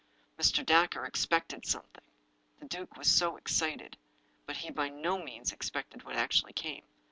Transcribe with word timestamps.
Mr. 0.39 0.65
Dacre 0.65 1.05
expected 1.05 1.63
something. 1.63 2.03
The 2.57 2.65
duke 2.65 2.97
was 2.97 3.07
so 3.07 3.37
ex 3.37 3.53
cited. 3.53 3.97
But 4.47 4.57
he 4.57 4.71
by 4.71 4.89
no 4.89 5.19
means 5.21 5.51
expected 5.51 6.01
what 6.01 6.15
actually 6.15 6.53
came. 6.53 6.81